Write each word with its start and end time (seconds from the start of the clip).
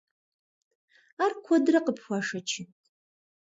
Ар 1.23 1.31
куэдрэ 1.43 1.79
къыпхуашэчынт? 1.85 2.71